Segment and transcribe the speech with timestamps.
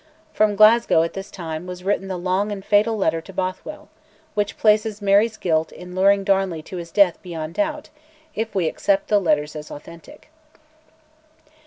[0.33, 3.87] From Glasgow, at this time, was written the long and fatal letter to Bothwell,
[4.33, 7.89] which places Mary's guilt in luring Darnley to his death beyond doubt,
[8.33, 10.31] if we accept the letters as authentic.